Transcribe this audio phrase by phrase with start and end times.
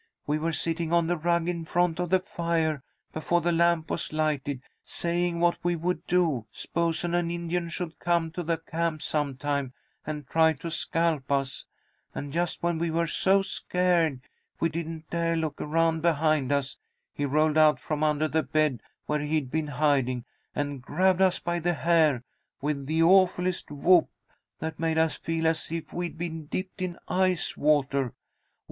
[0.25, 2.81] We were sitting on the rug in front of the fire,
[3.13, 8.31] before the lamp was lighted, saying what would we do s'posen an Indian should come
[8.31, 11.65] to the camp sometime, and try to scalp us,
[12.15, 14.21] and just when we were so scared
[14.59, 16.77] we didn't dare look around behind us,
[17.13, 20.25] he rolled out from under the bed where he'd been hiding,
[20.55, 22.23] and grabbed us by the hair,
[22.59, 24.09] with the awfullest whoop,
[24.57, 28.15] that made us feel as if we'd been dipped in ice water.